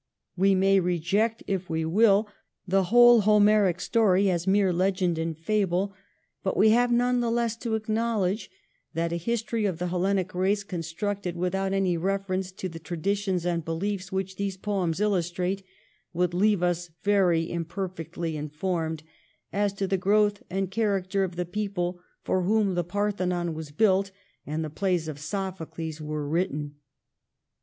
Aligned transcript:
We 0.35 0.55
may 0.55 0.79
reject, 0.79 1.43
if 1.45 1.69
we 1.69 1.85
will, 1.85 2.27
the 2.67 2.85
whole 2.85 3.17
1707 3.17 3.21
24 3.21 3.37
OHHONICLE 3.37 3.37
AND 3.37 3.37
LEGEND. 3.37 3.37
159 3.37 3.37
Homeric 3.37 3.81
story 3.81 4.29
as 4.31 4.47
mere 4.47 4.73
legend 4.73 5.17
and 5.19 5.37
fable, 5.37 5.93
but 6.41 6.57
we 6.57 6.69
have 6.71 6.91
none 6.91 7.19
the 7.19 7.29
less 7.29 7.55
to 7.57 7.75
acknowledge 7.75 8.49
that 8.95 9.13
a 9.13 9.17
history 9.17 9.65
of 9.67 9.77
the 9.77 9.89
Hellenic 9.89 10.33
race 10.33 10.63
constructed 10.63 11.35
without 11.35 11.71
any 11.71 11.97
reference 11.97 12.51
to 12.53 12.67
the 12.67 12.79
traditions 12.79 13.45
and 13.45 13.63
beliefs 13.63 14.11
which 14.11 14.37
these 14.37 14.57
poems 14.57 14.99
illustrate 14.99 15.61
would 16.13 16.33
leave 16.33 16.63
us 16.63 16.89
very 17.03 17.51
imperfectly 17.51 18.35
informed 18.35 19.03
as 19.53 19.71
to 19.73 19.85
the 19.85 19.97
growth 19.97 20.41
and 20.49 20.71
character 20.71 21.23
of 21.23 21.35
the 21.35 21.45
people 21.45 21.99
for 22.23 22.41
whom 22.41 22.73
the 22.73 22.83
Parthenon 22.83 23.53
was 23.53 23.69
built 23.69 24.09
and 24.47 24.63
the 24.65 24.71
plays 24.71 25.07
of 25.07 25.19
Sophocles 25.19 26.01
were 26.01 26.27
written. 26.27 26.77